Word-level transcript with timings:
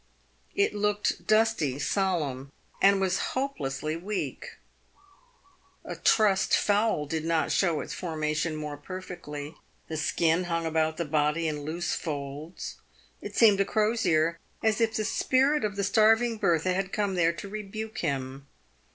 It 0.55 0.73
looked 0.73 1.27
dusty, 1.27 1.77
solemn, 1.77 2.51
and 2.81 2.99
hopelessly 3.05 3.95
weak. 3.95 4.55
A 5.85 5.95
trussed 5.95 6.57
fowl 6.57 7.05
did 7.05 7.23
not 7.23 7.51
show 7.51 7.81
its 7.81 7.93
formation 7.93 8.55
more 8.55 8.77
perfectly. 8.77 9.57
The 9.89 9.97
skin 9.97 10.45
hung 10.45 10.65
about 10.65 10.97
the 10.97 11.05
body 11.05 11.47
in 11.47 11.61
loose 11.65 11.93
folds. 11.93 12.77
It 13.21 13.35
seemed 13.35 13.59
to 13.59 13.65
Crosier 13.65 14.39
as 14.63 14.81
if 14.81 14.95
the 14.95 15.05
spirit 15.05 15.63
of 15.63 15.75
the 15.75 15.83
starving 15.83 16.37
Bertha 16.39 16.73
had 16.73 16.91
come 16.91 17.13
there 17.13 17.33
to 17.33 17.47
rebuke 17.47 17.99
him. 17.99 18.47